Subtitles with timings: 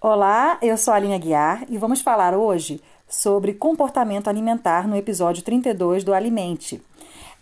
[0.00, 5.42] Olá, eu sou a Aline Guiar e vamos falar hoje sobre comportamento alimentar no episódio
[5.42, 6.80] 32 do Alimente.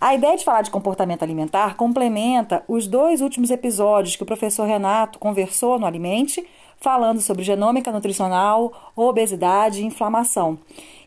[0.00, 4.66] A ideia de falar de comportamento alimentar complementa os dois últimos episódios que o professor
[4.66, 6.48] Renato conversou no Alimente,
[6.80, 10.58] falando sobre genômica nutricional, obesidade e inflamação.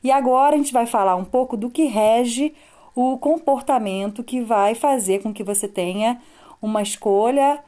[0.04, 2.54] E agora a gente vai falar um pouco do que rege
[2.94, 6.22] o comportamento que vai fazer com que você tenha
[6.62, 7.60] uma escolha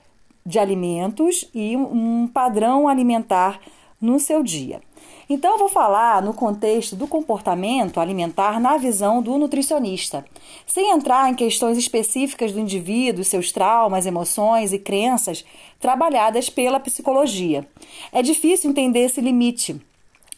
[0.45, 3.59] de alimentos e um padrão alimentar
[3.99, 4.81] no seu dia.
[5.29, 10.25] Então, eu vou falar no contexto do comportamento alimentar na visão do nutricionista,
[10.65, 15.45] sem entrar em questões específicas do indivíduo, seus traumas, emoções e crenças
[15.79, 17.65] trabalhadas pela psicologia.
[18.11, 19.79] É difícil entender esse limite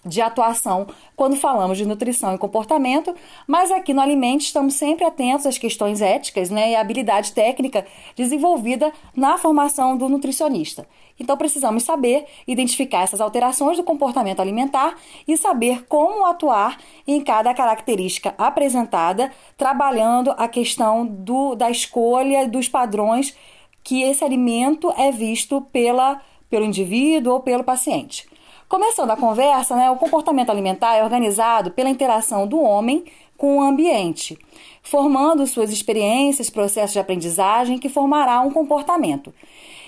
[0.06, 3.16] de atuação quando falamos de nutrição e comportamento,
[3.48, 7.86] mas aqui no Alimente estamos sempre atentos às questões éticas né, e à habilidade técnica
[8.16, 10.88] desenvolvida na formação do nutricionista.
[11.20, 14.96] Então precisamos saber identificar essas alterações do comportamento alimentar
[15.28, 22.68] e saber como atuar em cada característica apresentada, trabalhando a questão do, da escolha dos
[22.68, 23.36] padrões
[23.84, 28.28] que esse alimento é visto pela, pelo indivíduo ou pelo paciente.
[28.74, 33.06] Começando a conversa, né, o comportamento alimentar é organizado pela interação do homem
[33.38, 34.36] com o ambiente,
[34.82, 39.32] formando suas experiências, processos de aprendizagem que formará um comportamento.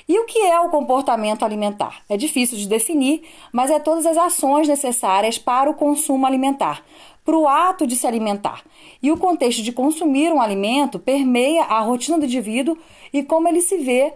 [0.08, 2.04] E o que é o comportamento alimentar?
[2.08, 6.84] É difícil de definir, mas é todas as ações necessárias para o consumo alimentar,
[7.26, 8.62] para o ato de se alimentar.
[9.02, 12.78] E o contexto de consumir um alimento permeia a rotina do indivíduo
[13.12, 14.14] e como ele se vê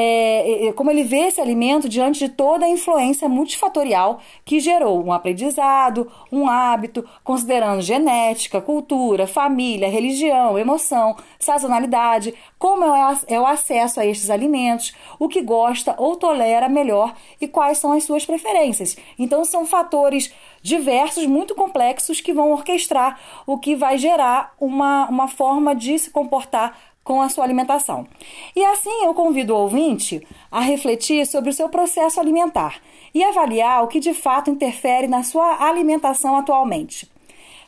[0.00, 5.12] é, como ele vê esse alimento diante de toda a influência multifatorial que gerou um
[5.12, 13.98] aprendizado, um hábito, considerando genética, cultura, família, religião, emoção, sazonalidade, como é, é o acesso
[13.98, 18.96] a estes alimentos, o que gosta ou tolera melhor e quais são as suas preferências.
[19.18, 25.26] Então, são fatores diversos, muito complexos, que vão orquestrar o que vai gerar uma, uma
[25.26, 26.76] forma de se comportar
[27.08, 28.06] com a sua alimentação.
[28.54, 32.82] E assim eu convido o ouvinte a refletir sobre o seu processo alimentar
[33.14, 37.10] e avaliar o que de fato interfere na sua alimentação atualmente.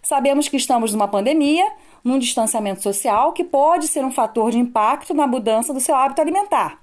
[0.02, 1.72] Sabemos que estamos numa pandemia,
[2.04, 6.20] num distanciamento social que pode ser um fator de impacto na mudança do seu hábito
[6.20, 6.78] alimentar.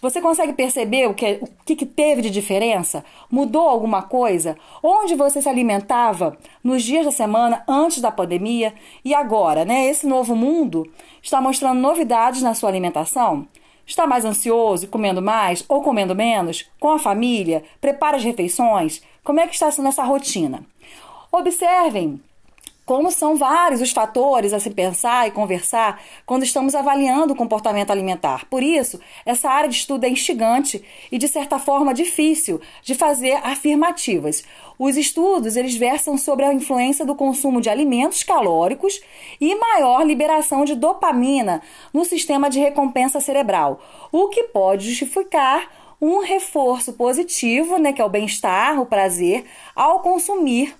[0.00, 3.04] Você consegue perceber o que, o que, que teve de diferença?
[3.28, 4.56] Mudou alguma coisa?
[4.80, 8.72] Onde você se alimentava nos dias da semana antes da pandemia
[9.04, 9.86] e agora, né?
[9.86, 10.88] Esse novo mundo
[11.20, 13.48] está mostrando novidades na sua alimentação?
[13.84, 16.70] Está mais ansioso, comendo mais ou comendo menos?
[16.78, 17.64] Com a família?
[17.80, 19.02] Prepara as refeições?
[19.24, 20.64] Como é que está sendo essa rotina?
[21.32, 22.20] Observem
[22.88, 27.90] como são vários os fatores a se pensar e conversar quando estamos avaliando o comportamento
[27.90, 28.46] alimentar.
[28.46, 30.82] Por isso, essa área de estudo é instigante
[31.12, 34.42] e, de certa forma, difícil de fazer afirmativas.
[34.78, 38.98] Os estudos eles versam sobre a influência do consumo de alimentos calóricos
[39.38, 41.60] e maior liberação de dopamina
[41.92, 48.04] no sistema de recompensa cerebral, o que pode justificar um reforço positivo, né, que é
[48.04, 49.44] o bem-estar, o prazer,
[49.76, 50.74] ao consumir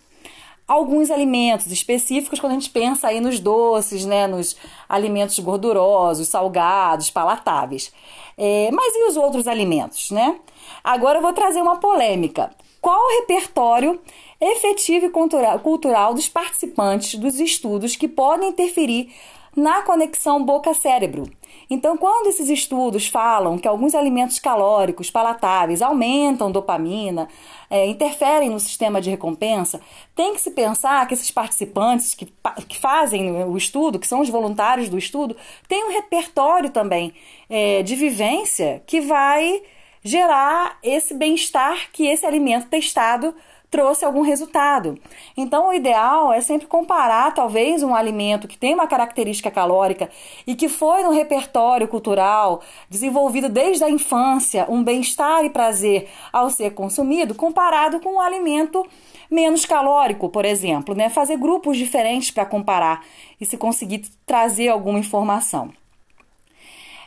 [0.69, 4.55] alguns alimentos específicos quando a gente pensa aí nos doces, né, nos
[4.89, 7.91] alimentos gordurosos, salgados, palatáveis.
[8.37, 10.39] É, mas e os outros alimentos, né?
[10.85, 12.51] Agora eu vou trazer uma polêmica.
[12.81, 13.99] Qual o repertório
[14.41, 19.13] efetivo e cultural dos participantes dos estudos que podem interferir
[19.57, 21.29] na conexão boca-cérebro.
[21.71, 27.29] Então, quando esses estudos falam que alguns alimentos calóricos palatáveis aumentam dopamina,
[27.69, 29.81] é, interferem no sistema de recompensa,
[30.15, 32.27] tem que se pensar que esses participantes que,
[32.67, 35.37] que fazem o estudo, que são os voluntários do estudo,
[35.69, 37.13] têm um repertório também
[37.51, 39.63] é, de vivência que vai
[40.03, 43.35] gerar esse bem-estar que esse alimento testado
[43.71, 44.99] trouxe algum resultado.
[45.37, 50.11] Então, o ideal é sempre comparar, talvez, um alimento que tem uma característica calórica
[50.47, 56.51] e que foi no repertório cultural desenvolvido desde a infância, um bem-estar e prazer ao
[56.51, 58.87] ser consumido, comparado com um alimento
[59.31, 61.11] menos calórico, por exemplo, né?
[61.11, 63.05] Fazer grupos diferentes para comparar
[63.39, 65.71] e se conseguir trazer alguma informação.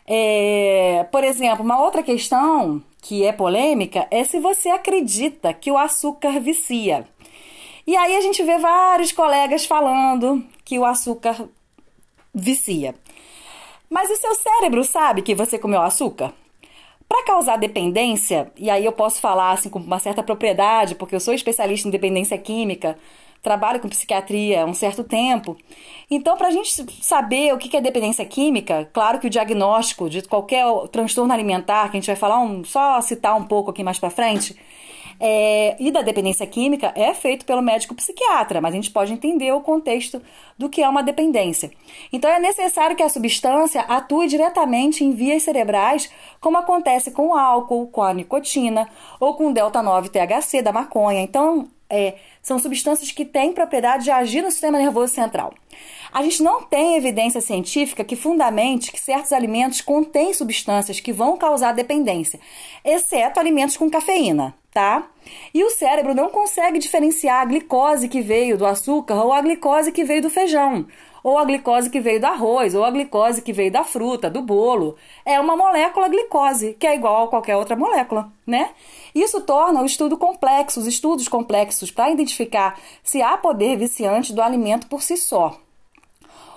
[0.05, 5.77] É, por exemplo, uma outra questão que é polêmica é se você acredita que o
[5.77, 7.07] açúcar vicia.
[7.85, 11.49] E aí a gente vê vários colegas falando que o açúcar
[12.33, 12.93] vicia.
[13.89, 16.31] Mas o seu cérebro sabe que você comeu açúcar?
[17.09, 21.19] Para causar dependência, e aí eu posso falar assim com uma certa propriedade, porque eu
[21.19, 22.97] sou especialista em dependência química,
[23.41, 25.57] trabalho com psiquiatria há um certo tempo.
[26.09, 30.21] Então, para a gente saber o que é dependência química, claro que o diagnóstico de
[30.23, 33.97] qualquer transtorno alimentar, que a gente vai falar, um, só citar um pouco aqui mais
[33.97, 34.55] para frente,
[35.23, 39.51] é, e da dependência química é feito pelo médico psiquiatra, mas a gente pode entender
[39.51, 40.19] o contexto
[40.57, 41.71] do que é uma dependência.
[42.11, 47.35] Então é necessário que a substância atue diretamente em vias cerebrais, como acontece com o
[47.35, 48.89] álcool, com a nicotina
[49.19, 51.21] ou com o delta 9 THC da maconha.
[51.21, 55.53] Então, é, são substâncias que têm propriedade de agir no sistema nervoso central.
[56.11, 61.37] A gente não tem evidência científica que fundamente que certos alimentos contêm substâncias que vão
[61.37, 62.39] causar dependência,
[62.83, 65.07] exceto alimentos com cafeína, tá?
[65.53, 69.91] E o cérebro não consegue diferenciar a glicose que veio do açúcar ou a glicose
[69.91, 70.87] que veio do feijão
[71.23, 74.41] ou a glicose que veio do arroz, ou a glicose que veio da fruta, do
[74.41, 74.95] bolo.
[75.25, 78.71] É uma molécula glicose, que é igual a qualquer outra molécula, né?
[79.13, 84.41] Isso torna o estudo complexo, os estudos complexos para identificar se há poder viciante do
[84.41, 85.57] alimento por si só.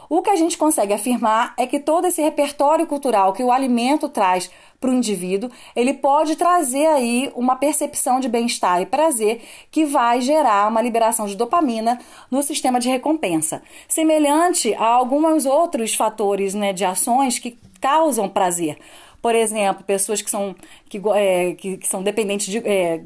[0.08, 4.08] O que a gente consegue afirmar é que todo esse repertório cultural que o alimento
[4.08, 4.50] traz
[4.84, 9.40] para o indivíduo, ele pode trazer aí uma percepção de bem-estar e prazer
[9.70, 11.98] que vai gerar uma liberação de dopamina
[12.30, 18.76] no sistema de recompensa, semelhante a alguns outros fatores né, de ações que causam prazer.
[19.22, 20.54] Por exemplo, pessoas que são,
[20.86, 22.58] que, é, que, que são dependentes de.
[22.58, 23.00] É,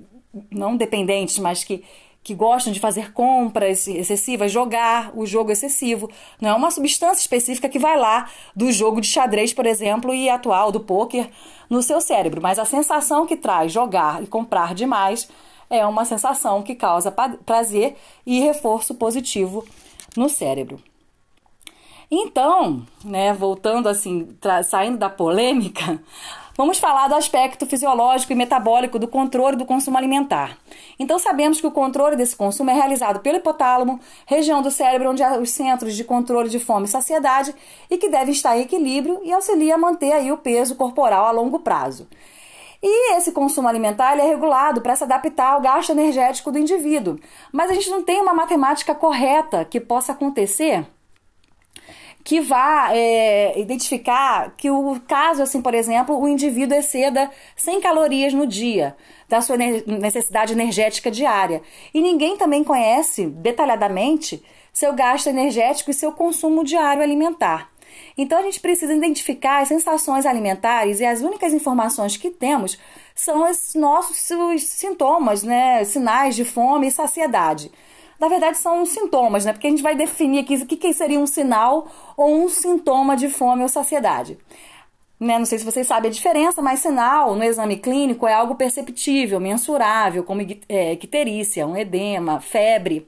[0.50, 1.84] não dependentes, mas que
[2.28, 6.10] que gostam de fazer compras excessivas, jogar o jogo excessivo.
[6.38, 10.28] Não é uma substância específica que vai lá do jogo de xadrez, por exemplo, e
[10.28, 11.30] atual do pôquer
[11.70, 15.26] no seu cérebro, mas a sensação que traz jogar e comprar demais
[15.70, 17.10] é uma sensação que causa
[17.46, 17.96] prazer
[18.26, 19.64] e reforço positivo
[20.14, 20.78] no cérebro.
[22.10, 24.36] Então, né, voltando assim,
[24.66, 25.98] saindo da polêmica,
[26.60, 30.58] Vamos falar do aspecto fisiológico e metabólico do controle do consumo alimentar.
[30.98, 35.22] Então, sabemos que o controle desse consumo é realizado pelo hipotálamo, região do cérebro onde
[35.22, 37.54] há os centros de controle de fome e saciedade,
[37.88, 41.30] e que deve estar em equilíbrio e auxilia a manter aí o peso corporal a
[41.30, 42.08] longo prazo.
[42.82, 47.20] E esse consumo alimentar é regulado para se adaptar ao gasto energético do indivíduo.
[47.52, 50.84] Mas a gente não tem uma matemática correta que possa acontecer
[52.28, 58.34] que vá é, identificar que o caso, assim, por exemplo, o indivíduo exceda 100 calorias
[58.34, 58.94] no dia
[59.26, 61.62] da sua necessidade energética diária.
[61.94, 64.44] E ninguém também conhece detalhadamente
[64.74, 67.70] seu gasto energético e seu consumo diário alimentar.
[68.14, 72.78] Então a gente precisa identificar as sensações alimentares e as únicas informações que temos
[73.14, 74.18] são os nossos
[74.64, 77.72] sintomas, né, sinais de fome e saciedade
[78.18, 79.52] na verdade são sintomas, né?
[79.52, 83.28] Porque a gente vai definir aqui o que, seria um sinal ou um sintoma de
[83.28, 84.38] fome ou saciedade.
[85.20, 85.38] Né?
[85.38, 89.40] Não sei se vocês sabem a diferença, mas sinal no exame clínico é algo perceptível,
[89.40, 93.06] mensurável, como é, icterícia, um edema, febre.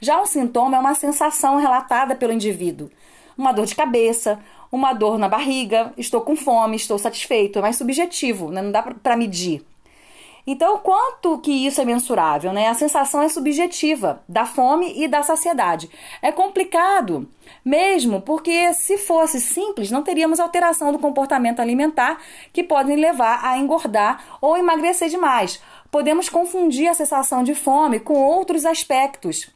[0.00, 2.90] Já um sintoma é uma sensação relatada pelo indivíduo.
[3.36, 4.38] Uma dor de cabeça,
[4.72, 8.62] uma dor na barriga, estou com fome, estou satisfeito, é mais subjetivo, né?
[8.62, 9.62] não dá para medir.
[10.46, 12.52] Então, quanto que isso é mensurável?
[12.52, 12.68] Né?
[12.68, 15.90] A sensação é subjetiva da fome e da saciedade.
[16.22, 17.28] É complicado,
[17.64, 22.18] mesmo porque se fosse simples, não teríamos alteração do comportamento alimentar
[22.52, 25.60] que podem levar a engordar ou emagrecer demais.
[25.90, 29.55] Podemos confundir a sensação de fome com outros aspectos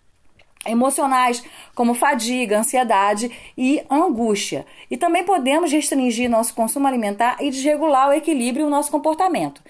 [0.67, 1.43] emocionais,
[1.75, 4.67] como fadiga, ansiedade e angústia.
[4.91, 9.62] E também podemos restringir nosso consumo alimentar e desregular o equilíbrio do nosso comportamento.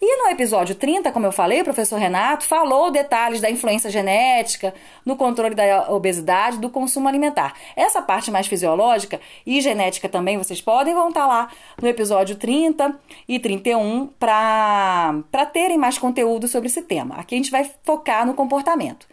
[0.00, 4.72] E no episódio 30, como eu falei, o professor Renato falou detalhes da influência genética
[5.04, 7.54] no controle da obesidade, do consumo alimentar.
[7.76, 11.50] Essa parte mais fisiológica e genética também vocês podem voltar lá
[11.82, 12.96] no episódio 30
[13.28, 17.16] e 31 para terem mais conteúdo sobre esse tema.
[17.16, 19.06] Aqui a gente vai focar no comportamento.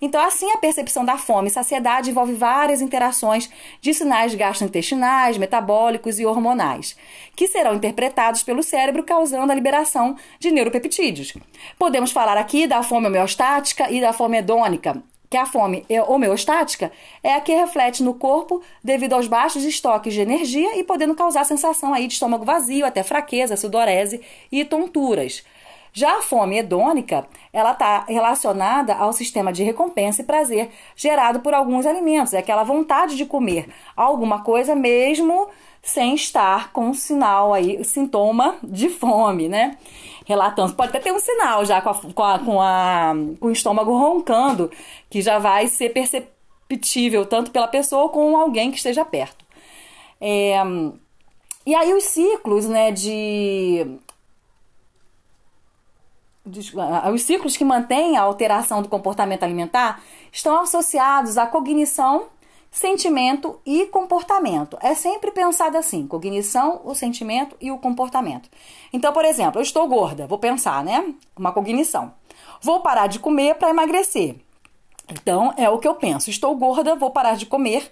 [0.00, 3.50] Então, assim, a percepção da fome e saciedade envolve várias interações
[3.80, 6.96] de sinais gastrointestinais, metabólicos e hormonais,
[7.34, 11.34] que serão interpretados pelo cérebro, causando a liberação de neuropeptídeos.
[11.78, 16.90] Podemos falar aqui da fome homeostática e da fome hedônica, que a fome homeostática
[17.22, 21.44] é a que reflete no corpo devido aos baixos estoques de energia e podendo causar
[21.44, 25.44] sensação aí de estômago vazio, até fraqueza, sudorese e tonturas.
[25.92, 31.54] Já a fome hedônica, ela está relacionada ao sistema de recompensa e prazer gerado por
[31.54, 35.48] alguns alimentos, é aquela vontade de comer alguma coisa mesmo
[35.82, 39.76] sem estar com um sinal aí, sintoma de fome, né?
[40.26, 43.52] Relatando, pode até ter um sinal já com, a, com, a, com, a, com o
[43.52, 44.70] estômago roncando,
[45.08, 49.46] que já vai ser perceptível tanto pela pessoa como alguém que esteja perto.
[50.20, 50.56] É,
[51.64, 53.98] e aí os ciclos, né, de
[57.12, 60.02] os ciclos que mantêm a alteração do comportamento alimentar
[60.32, 62.26] estão associados à cognição,
[62.70, 64.78] sentimento e comportamento.
[64.80, 68.48] É sempre pensado assim: cognição, o sentimento e o comportamento.
[68.92, 71.14] Então, por exemplo, eu estou gorda, vou pensar, né?
[71.36, 72.12] Uma cognição.
[72.60, 74.36] Vou parar de comer para emagrecer.
[75.10, 76.28] Então, é o que eu penso.
[76.28, 77.90] Estou gorda, vou parar de comer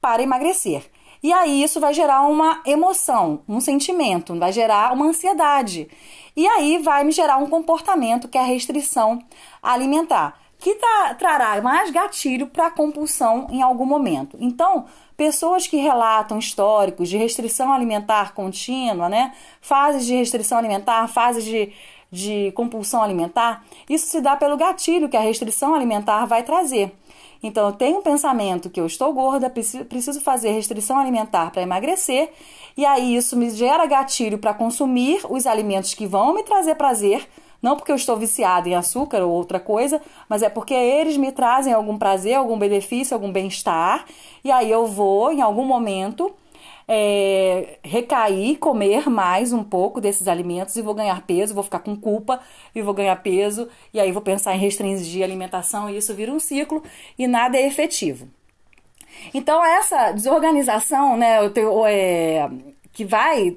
[0.00, 0.90] para emagrecer.
[1.22, 5.88] E aí isso vai gerar uma emoção, um sentimento, vai gerar uma ansiedade.
[6.36, 9.18] E aí vai me gerar um comportamento que é a restrição
[9.62, 14.36] alimentar, que tá, trará mais gatilho para a compulsão em algum momento.
[14.40, 19.34] Então, pessoas que relatam históricos de restrição alimentar contínua, né?
[19.60, 21.72] Fases de restrição alimentar, fases de,
[22.10, 26.92] de compulsão alimentar, isso se dá pelo gatilho que a restrição alimentar vai trazer.
[27.42, 32.30] Então, eu tenho um pensamento que eu estou gorda, preciso fazer restrição alimentar para emagrecer,
[32.76, 37.28] e aí isso me gera gatilho para consumir os alimentos que vão me trazer prazer,
[37.60, 41.32] não porque eu estou viciada em açúcar ou outra coisa, mas é porque eles me
[41.32, 44.04] trazem algum prazer, algum benefício, algum bem-estar,
[44.44, 46.32] e aí eu vou, em algum momento,
[46.88, 51.94] é, recair, comer mais um pouco desses alimentos e vou ganhar peso, vou ficar com
[51.94, 52.40] culpa
[52.74, 56.32] e vou ganhar peso, e aí vou pensar em restringir a alimentação e isso vira
[56.32, 56.82] um ciclo
[57.18, 58.26] e nada é efetivo.
[59.34, 61.38] Então, essa desorganização, né,
[61.88, 62.48] é,
[62.92, 63.56] que vai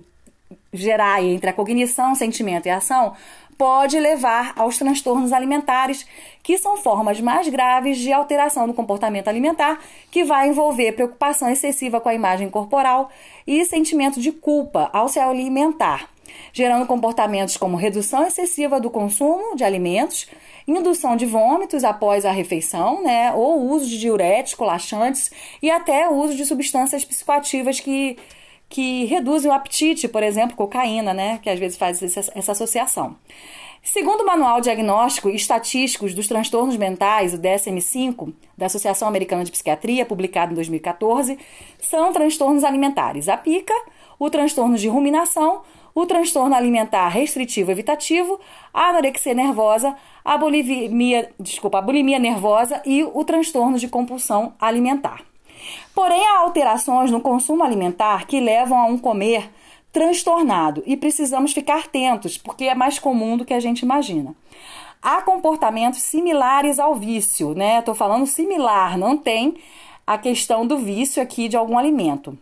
[0.74, 3.14] gerar entre a cognição, sentimento e ação,
[3.62, 6.03] pode levar aos transtornos alimentares,
[6.41, 12.01] que são formas mais graves de alteração do comportamento alimentar, que vai envolver preocupação excessiva
[12.01, 13.12] com a imagem corporal
[13.46, 16.10] e sentimento de culpa ao se alimentar,
[16.51, 20.27] gerando comportamentos como redução excessiva do consumo de alimentos,
[20.68, 25.30] indução de vômitos após a refeição, né, ou uso de diuréticos, laxantes
[25.62, 28.18] e até uso de substâncias psicoativas que
[28.72, 33.18] que reduzem o apetite, por exemplo, cocaína, né, que às vezes faz essa associação.
[33.84, 39.51] Segundo o Manual Diagnóstico e Estatísticos dos Transtornos Mentais, o DSM-5, da Associação Americana de
[39.51, 41.38] Psiquiatria, publicado em 2014,
[41.80, 43.74] são transtornos alimentares: a pica,
[44.20, 45.63] o transtorno de ruminação,
[45.96, 48.40] o transtorno alimentar restritivo evitativo,
[48.72, 55.31] a anorexia nervosa, a bulimia, desculpa, a bulimia nervosa e o transtorno de compulsão alimentar.
[55.94, 59.50] Porém, há alterações no consumo alimentar que levam a um comer
[59.91, 64.36] transtornado e precisamos ficar atentos, porque é mais comum do que a gente imagina.
[65.01, 67.80] Há comportamentos similares ao vício, né?
[67.80, 69.56] Estou falando similar, não tem
[70.06, 72.38] a questão do vício aqui de algum alimento.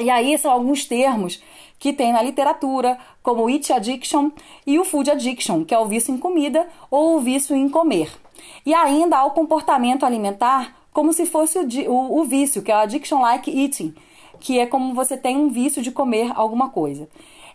[0.00, 1.42] E aí são alguns termos
[1.78, 4.30] que tem na literatura, como o it addiction
[4.66, 8.10] e o food addiction, que é o vício em comida ou o vício em comer.
[8.64, 12.74] E ainda há o comportamento alimentar como se fosse o, o, o vício, que é
[12.74, 13.94] o addiction like eating,
[14.40, 17.08] que é como você tem um vício de comer alguma coisa.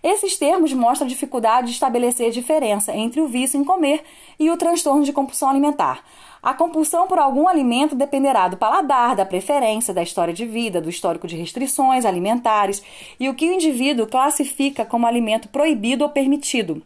[0.04, 4.04] Esses termos mostram a dificuldade de estabelecer a diferença entre o vício em comer
[4.40, 6.04] e o transtorno de compulsão alimentar.
[6.42, 10.90] A compulsão por algum alimento dependerá do paladar, da preferência, da história de vida, do
[10.90, 12.82] histórico de restrições alimentares
[13.20, 16.82] e o que o indivíduo classifica como alimento proibido ou permitido.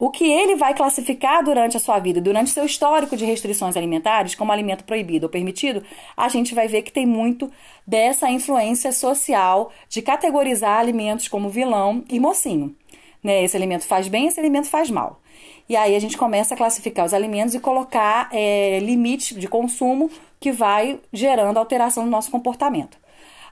[0.00, 4.34] O que ele vai classificar durante a sua vida, durante seu histórico de restrições alimentares,
[4.34, 5.82] como alimento proibido ou permitido,
[6.16, 7.50] a gente vai ver que tem muito
[7.86, 12.74] dessa influência social de categorizar alimentos como vilão e mocinho.
[13.22, 13.44] Né?
[13.44, 15.20] Esse alimento faz bem, esse alimento faz mal.
[15.68, 20.10] E aí a gente começa a classificar os alimentos e colocar é, limite de consumo
[20.40, 22.96] que vai gerando alteração no nosso comportamento.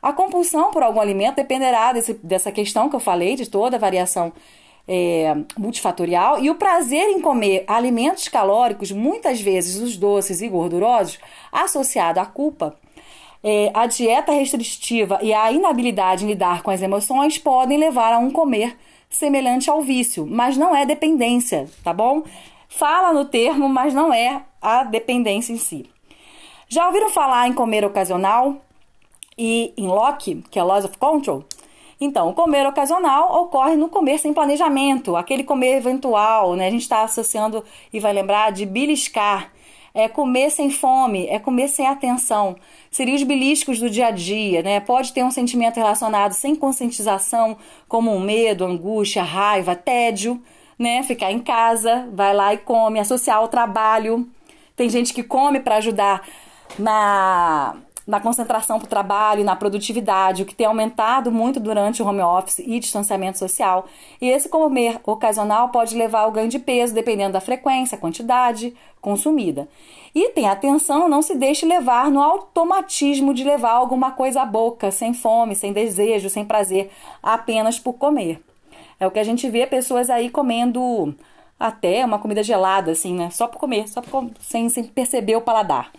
[0.01, 3.79] A compulsão por algum alimento dependerá desse, dessa questão que eu falei, de toda a
[3.79, 4.33] variação
[4.89, 11.19] é, multifatorial e o prazer em comer alimentos calóricos, muitas vezes os doces e gordurosos,
[11.53, 12.75] associado à culpa,
[13.45, 18.19] é, a dieta restritiva e a inabilidade em lidar com as emoções podem levar a
[18.19, 18.77] um comer
[19.11, 22.23] semelhante ao vício, mas não é dependência, tá bom?
[22.69, 25.89] Fala no termo, mas não é a dependência em si.
[26.69, 28.57] Já ouviram falar em comer ocasional
[29.37, 31.45] e em LOC, que é Loss of Control?
[32.01, 36.69] Então, o comer ocasional ocorre no comer sem planejamento, aquele comer eventual, né?
[36.69, 39.53] A gente está associando e vai lembrar de beliscar.
[39.93, 42.55] É comer sem fome, é comer sem atenção.
[42.89, 44.79] Seriam os beliscos do dia a dia, né?
[44.79, 47.57] Pode ter um sentimento relacionado sem conscientização,
[47.89, 50.41] como um medo, angústia, raiva, tédio,
[50.79, 51.03] né?
[51.03, 54.29] Ficar em casa, vai lá e come, associar ao trabalho.
[54.77, 56.23] Tem gente que come para ajudar
[56.79, 57.75] na
[58.09, 62.23] na concentração para o trabalho, na produtividade, o que tem aumentado muito durante o home
[62.23, 63.87] office e distanciamento social.
[64.19, 69.69] E esse comer ocasional pode levar ao ganho de peso, dependendo da frequência, quantidade consumida.
[70.15, 74.91] E tem atenção, não se deixe levar no automatismo de levar alguma coisa à boca,
[74.91, 76.91] sem fome, sem desejo, sem prazer,
[77.23, 78.43] apenas por comer.
[78.99, 81.15] É o que a gente vê pessoas aí comendo
[81.61, 83.29] até uma comida gelada, assim, né?
[83.29, 85.93] Só por comer, só por, sem, sem perceber o paladar.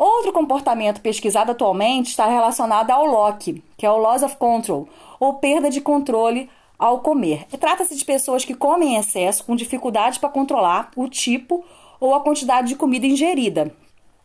[0.00, 4.88] Outro comportamento pesquisado atualmente está relacionado ao LOC, que é o Loss of Control,
[5.20, 7.44] ou perda de controle ao comer.
[7.60, 11.62] Trata-se de pessoas que comem em excesso com dificuldade para controlar o tipo
[12.00, 13.74] ou a quantidade de comida ingerida,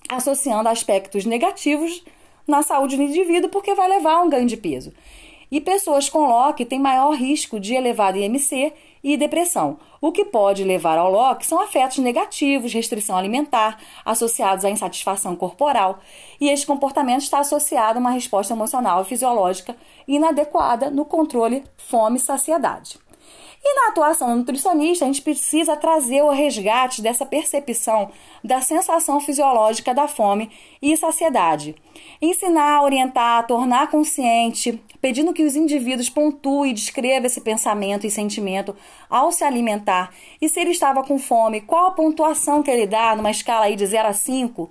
[0.08, 2.05] associando aspectos negativos
[2.48, 4.94] na saúde do indivíduo porque vai levar a um ganho de peso.
[5.55, 9.77] E pessoas com LOC têm maior risco de elevado IMC e depressão.
[10.01, 16.00] O que pode levar ao LOC são afetos negativos, restrição alimentar, associados à insatisfação corporal.
[16.41, 23.00] E esse comportamento está associado a uma resposta emocional e fisiológica inadequada no controle fome-saciedade.
[23.04, 23.04] E
[23.74, 28.12] na atuação do nutricionista, a gente precisa trazer o resgate dessa percepção
[28.43, 31.75] da sensação fisiológica da fome e saciedade.
[32.22, 38.75] Ensinar, orientar, tornar consciente, pedindo que os indivíduos pontuem e descrevam esse pensamento e sentimento
[39.10, 40.13] ao se alimentar.
[40.39, 43.75] E se ele estava com fome, qual a pontuação que ele dá numa escala aí
[43.75, 44.69] de 0 a 5?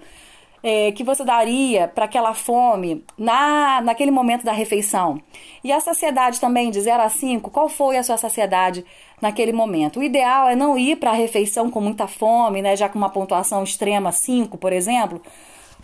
[0.66, 5.20] É, que você daria para aquela fome na, naquele momento da refeição?
[5.62, 8.82] E a saciedade também, de 0 a 5, qual foi a sua saciedade
[9.20, 10.00] naquele momento?
[10.00, 13.10] O ideal é não ir para a refeição com muita fome, né, já com uma
[13.10, 15.20] pontuação extrema 5, por exemplo,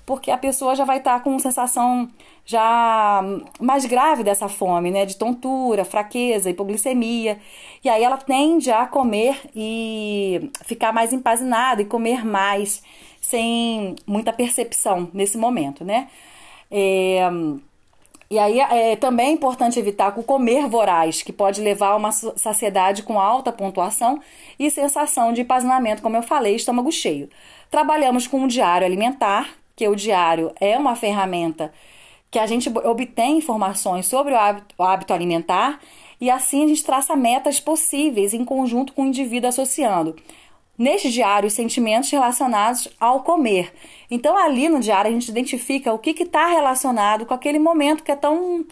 [0.06, 2.08] porque a pessoa já vai estar tá com sensação
[2.46, 3.22] já
[3.60, 7.38] mais grave dessa fome, né, de tontura, fraqueza, hipoglicemia,
[7.84, 12.82] e aí ela tende a comer e ficar mais empazinada e comer mais
[13.20, 16.08] sem muita percepção nesse momento, né?
[16.70, 17.28] É,
[18.30, 22.12] e aí é também é importante evitar o comer voraz, que pode levar a uma
[22.12, 24.20] saciedade com alta pontuação
[24.58, 27.28] e sensação de empazinamento, como eu falei, estômago cheio.
[27.70, 31.72] Trabalhamos com o diário alimentar, que o diário é uma ferramenta
[32.30, 35.80] que a gente obtém informações sobre o hábito, o hábito alimentar
[36.20, 40.14] e assim a gente traça metas possíveis em conjunto com o indivíduo associando
[40.80, 43.70] neste diário os sentimentos relacionados ao comer.
[44.10, 48.10] Então, ali no diário, a gente identifica o que está relacionado com aquele momento que
[48.10, 48.64] é tão,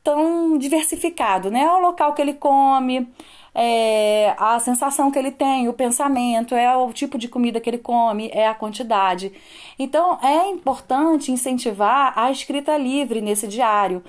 [0.00, 1.68] tão diversificado, né?
[1.68, 3.08] O local que ele come,
[3.52, 7.78] é, a sensação que ele tem, o pensamento, é o tipo de comida que ele
[7.78, 9.32] come, é a quantidade.
[9.76, 14.04] Então, é importante incentivar a escrita livre nesse diário.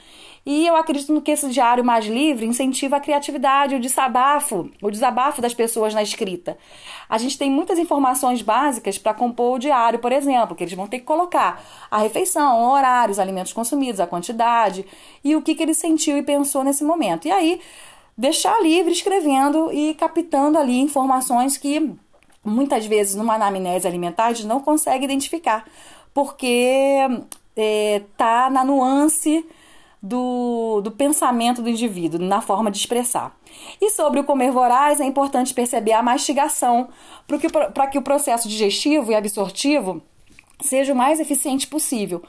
[0.46, 5.42] E eu acredito que esse diário mais livre incentiva a criatividade, o desabafo, o desabafo
[5.42, 6.58] das pessoas na escrita.
[7.08, 10.88] A gente tem muitas informações básicas para compor o diário, por exemplo, que eles vão
[10.88, 14.86] ter que colocar a refeição, o horário, os alimentos consumidos, a quantidade
[15.24, 17.28] e o que, que ele sentiu e pensou nesse momento.
[17.28, 17.62] E aí,
[18.18, 21.94] deixar livre escrevendo e captando ali informações que
[22.44, 25.66] muitas vezes numa anamnese alimentar a gente não consegue identificar,
[26.16, 26.98] porque
[27.56, 29.46] está é, na nuance
[30.02, 33.36] do, do pensamento do indivíduo, na forma de expressar.
[33.80, 36.90] E sobre o comer voraz, é importante perceber a mastigação
[37.74, 40.02] para que o processo digestivo e absortivo
[40.60, 42.24] seja o mais eficiente possível.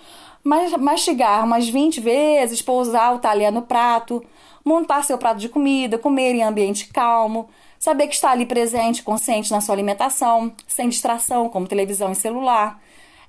[0.44, 4.22] Mas mastigar umas 20 vezes, pousar o talher no prato,
[4.64, 9.50] montar seu prato de comida, comer em ambiente calmo, saber que está ali presente, consciente
[9.50, 12.81] na sua alimentação, sem distração, como televisão e celular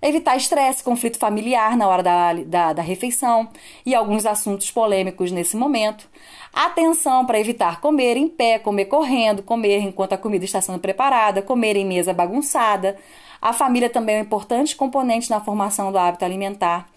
[0.04, 3.48] evitar estresse, conflito familiar na hora da, da, da refeição
[3.86, 6.08] e alguns assuntos polêmicos nesse momento.
[6.54, 11.42] Atenção para evitar comer em pé, comer correndo, comer enquanto a comida está sendo preparada,
[11.42, 12.98] comer em mesa bagunçada.
[13.42, 16.88] A família também é um importante componente na formação do hábito alimentar,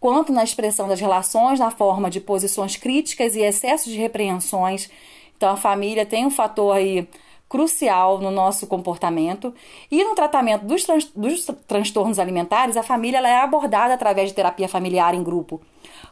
[0.00, 4.88] quanto na expressão das relações, na forma de posições críticas e excessos de repreensões.
[5.36, 7.06] Então a família tem um fator aí
[7.52, 9.54] crucial no nosso comportamento.
[9.90, 15.14] E no tratamento dos, dos transtornos alimentares, a família é abordada através de terapia familiar
[15.14, 15.60] em grupo.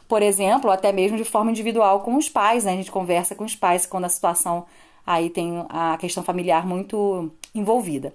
[0.07, 2.73] Por exemplo, até mesmo de forma individual com os pais, né?
[2.73, 4.67] A gente conversa com os pais quando a situação
[5.05, 8.13] aí tem a questão familiar muito envolvida.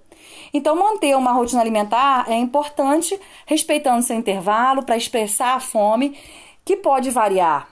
[0.55, 6.17] Então, manter uma rotina alimentar é importante, respeitando seu intervalo para expressar a fome,
[6.65, 7.69] que pode variar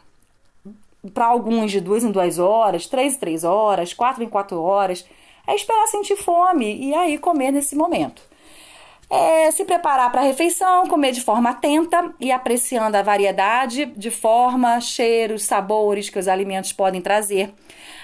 [1.12, 5.06] para alguns de duas em duas horas, três em três horas, quatro em quatro horas
[5.46, 8.22] é esperar sentir fome e aí comer nesse momento.
[9.10, 14.10] É se preparar para a refeição, comer de forma atenta e apreciando a variedade de
[14.10, 17.52] forma, cheiros, sabores que os alimentos podem trazer.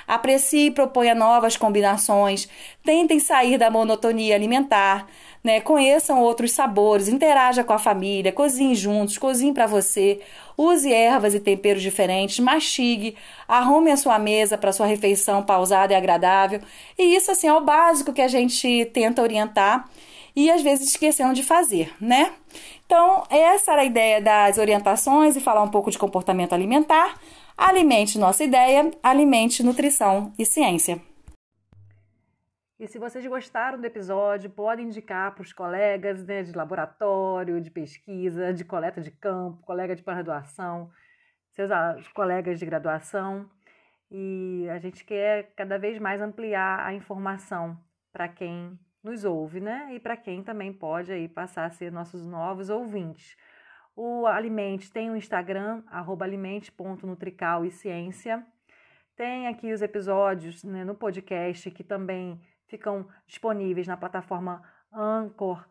[0.07, 2.48] Aprecie e proponha novas combinações.
[2.85, 5.07] Tentem sair da monotonia alimentar.
[5.42, 5.61] Né?
[5.61, 10.20] Conheçam outros sabores, interaja com a família, cozinhe juntos, cozinhe para você.
[10.57, 13.16] Use ervas e temperos diferentes, mastigue,
[13.48, 16.61] arrume a sua mesa para sua refeição pausada e agradável.
[16.98, 19.88] E isso assim é o básico que a gente tenta orientar
[20.37, 22.33] e às vezes esquecendo de fazer, né?
[22.87, 27.18] Então, essa era a ideia das orientações e falar um pouco de comportamento alimentar.
[27.57, 31.00] Alimente nossa ideia, alimente nutrição e ciência.
[32.80, 37.70] E se vocês gostaram do episódio, podem indicar para os colegas né, de laboratório, de
[37.70, 40.90] pesquisa, de coleta de campo, colega de pós-graduação,
[41.50, 43.50] seus colegas de graduação.
[44.10, 47.78] e a gente quer cada vez mais ampliar a informação
[48.10, 49.94] para quem nos ouve, né?
[49.94, 53.36] E para quem também pode aí passar a ser nossos novos ouvintes.
[53.94, 58.42] O Alimente tem o Instagram, arroba alimente.nutrical e ciência.
[59.14, 62.40] Tem aqui os episódios né, no podcast que também
[62.70, 65.66] ficam disponíveis na plataforma Anchor,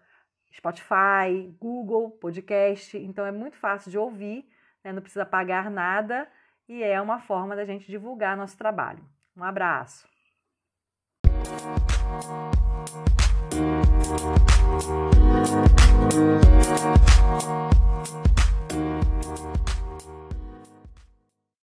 [0.53, 2.97] Spotify, Google Podcast.
[2.97, 4.47] Então é muito fácil de ouvir,
[4.83, 4.91] né?
[4.91, 6.27] não precisa pagar nada
[6.67, 9.03] e é uma forma da gente divulgar nosso trabalho.
[9.35, 10.07] Um abraço.
[16.11, 16.37] Thank
[19.57, 19.68] you.